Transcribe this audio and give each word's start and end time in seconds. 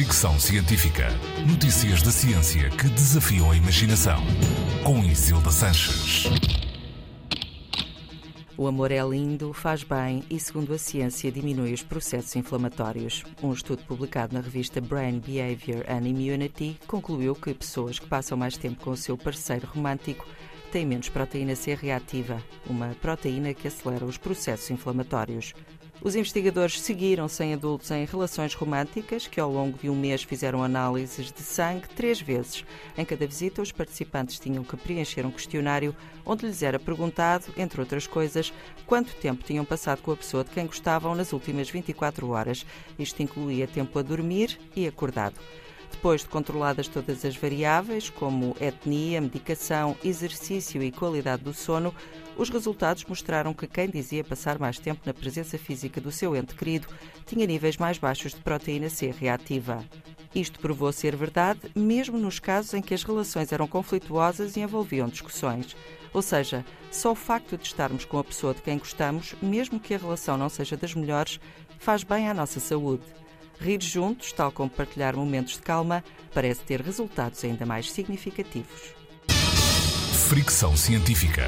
Fricção 0.00 0.40
Científica. 0.40 1.08
Notícias 1.46 2.00
da 2.00 2.10
ciência 2.10 2.70
que 2.70 2.88
desafiam 2.88 3.50
a 3.50 3.54
imaginação. 3.54 4.18
Com 4.82 5.04
Isilda 5.04 5.50
Sanches. 5.50 6.24
O 8.56 8.66
amor 8.66 8.90
é 8.92 9.02
lindo, 9.02 9.52
faz 9.52 9.84
bem 9.84 10.24
e, 10.30 10.40
segundo 10.40 10.72
a 10.72 10.78
ciência, 10.78 11.30
diminui 11.30 11.74
os 11.74 11.82
processos 11.82 12.34
inflamatórios. 12.34 13.24
Um 13.42 13.52
estudo 13.52 13.82
publicado 13.84 14.32
na 14.32 14.40
revista 14.40 14.80
Brain 14.80 15.18
Behavior 15.18 15.84
and 15.86 16.08
Immunity 16.08 16.80
concluiu 16.86 17.34
que 17.34 17.52
pessoas 17.52 17.98
que 17.98 18.06
passam 18.06 18.38
mais 18.38 18.56
tempo 18.56 18.82
com 18.82 18.92
o 18.92 18.96
seu 18.96 19.18
parceiro 19.18 19.66
romântico 19.66 20.26
têm 20.70 20.86
menos 20.86 21.08
proteína 21.08 21.56
C 21.56 21.74
reativa, 21.74 22.42
uma 22.66 22.94
proteína 23.02 23.52
que 23.52 23.66
acelera 23.66 24.04
os 24.04 24.16
processos 24.16 24.70
inflamatórios. 24.70 25.52
Os 26.02 26.14
investigadores 26.14 26.80
seguiram-se 26.80 27.44
em 27.44 27.52
adultos 27.52 27.90
em 27.90 28.06
relações 28.06 28.54
românticas 28.54 29.26
que, 29.26 29.38
ao 29.38 29.52
longo 29.52 29.76
de 29.76 29.90
um 29.90 29.94
mês, 29.94 30.22
fizeram 30.22 30.62
análises 30.62 31.30
de 31.30 31.42
sangue 31.42 31.88
três 31.88 32.20
vezes. 32.20 32.64
Em 32.96 33.04
cada 33.04 33.26
visita, 33.26 33.60
os 33.60 33.70
participantes 33.70 34.38
tinham 34.38 34.64
que 34.64 34.78
preencher 34.78 35.26
um 35.26 35.30
questionário 35.30 35.94
onde 36.24 36.46
lhes 36.46 36.62
era 36.62 36.78
perguntado, 36.78 37.52
entre 37.54 37.80
outras 37.80 38.06
coisas, 38.06 38.50
quanto 38.86 39.14
tempo 39.16 39.44
tinham 39.44 39.64
passado 39.64 40.00
com 40.00 40.12
a 40.12 40.16
pessoa 40.16 40.42
de 40.42 40.50
quem 40.50 40.64
gostavam 40.64 41.14
nas 41.14 41.34
últimas 41.34 41.68
24 41.68 42.30
horas. 42.30 42.64
Isto 42.98 43.22
incluía 43.22 43.66
tempo 43.66 43.98
a 43.98 44.02
dormir 44.02 44.58
e 44.74 44.86
acordado. 44.86 45.34
Depois 45.90 46.22
de 46.22 46.28
controladas 46.28 46.88
todas 46.88 47.24
as 47.24 47.36
variáveis, 47.36 48.08
como 48.08 48.56
etnia, 48.60 49.20
medicação, 49.20 49.96
exercício 50.02 50.82
e 50.82 50.90
qualidade 50.90 51.42
do 51.42 51.52
sono, 51.52 51.94
os 52.36 52.48
resultados 52.48 53.04
mostraram 53.04 53.52
que 53.52 53.66
quem 53.66 53.88
dizia 53.88 54.24
passar 54.24 54.58
mais 54.58 54.78
tempo 54.78 55.02
na 55.04 55.12
presença 55.12 55.58
física 55.58 56.00
do 56.00 56.10
seu 56.10 56.34
ente 56.34 56.54
querido 56.54 56.88
tinha 57.26 57.46
níveis 57.46 57.76
mais 57.76 57.98
baixos 57.98 58.32
de 58.32 58.40
proteína 58.40 58.88
C 58.88 59.10
reativa. 59.10 59.84
Isto 60.34 60.60
provou 60.60 60.92
ser 60.92 61.16
verdade 61.16 61.60
mesmo 61.74 62.16
nos 62.16 62.38
casos 62.38 62.72
em 62.72 62.80
que 62.80 62.94
as 62.94 63.02
relações 63.02 63.52
eram 63.52 63.66
conflituosas 63.66 64.56
e 64.56 64.60
envolviam 64.60 65.08
discussões. 65.08 65.76
Ou 66.14 66.22
seja, 66.22 66.64
só 66.90 67.12
o 67.12 67.16
facto 67.16 67.56
de 67.56 67.66
estarmos 67.66 68.04
com 68.04 68.18
a 68.18 68.24
pessoa 68.24 68.54
de 68.54 68.62
quem 68.62 68.78
gostamos, 68.78 69.34
mesmo 69.42 69.80
que 69.80 69.94
a 69.94 69.98
relação 69.98 70.36
não 70.36 70.48
seja 70.48 70.76
das 70.76 70.94
melhores, 70.94 71.40
faz 71.78 72.04
bem 72.04 72.28
à 72.28 72.34
nossa 72.34 72.60
saúde. 72.60 73.02
Rir 73.60 73.82
juntos, 73.82 74.32
tal 74.32 74.50
como 74.50 74.70
partilhar 74.70 75.14
momentos 75.14 75.54
de 75.54 75.60
calma, 75.62 76.02
parece 76.32 76.62
ter 76.62 76.80
resultados 76.80 77.44
ainda 77.44 77.66
mais 77.66 77.90
significativos. 77.92 78.94
Fricção 80.28 80.76
Científica. 80.76 81.44